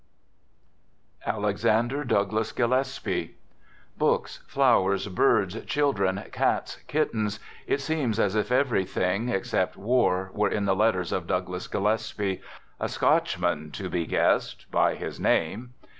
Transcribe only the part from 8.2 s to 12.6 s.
if everything, except war, were in the letters of Douglas Gillespie—